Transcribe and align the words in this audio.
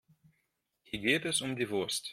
Hier 0.81 0.99
geht 0.99 1.25
es 1.25 1.41
um 1.41 1.55
die 1.55 1.69
Wurst. 1.69 2.09